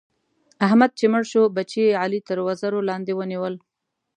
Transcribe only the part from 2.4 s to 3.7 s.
وزر باندې ونيول.